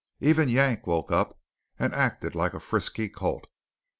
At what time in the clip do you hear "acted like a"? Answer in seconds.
1.93-2.59